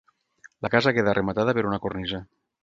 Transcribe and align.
La 0.65 0.71
casa 0.75 0.93
queda 0.99 1.13
rematada 1.19 1.55
per 1.59 1.67
una 1.73 1.81
cornisa. 1.85 2.25